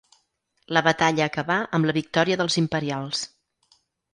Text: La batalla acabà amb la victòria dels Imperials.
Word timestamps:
La 0.77 0.81
batalla 0.87 1.27
acabà 1.27 1.57
amb 1.79 1.89
la 1.91 1.95
victòria 1.99 2.39
dels 2.41 2.59
Imperials. 2.63 3.23